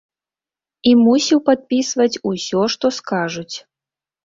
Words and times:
І 0.91 0.93
мусіў 1.01 1.43
падпісваць 1.51 2.21
усё, 2.33 2.65
што 2.77 2.93
скажуць. 2.99 3.55